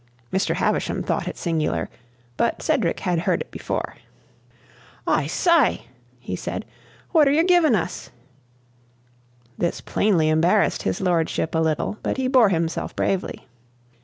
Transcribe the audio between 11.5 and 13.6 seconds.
a little, but he bore himself bravely.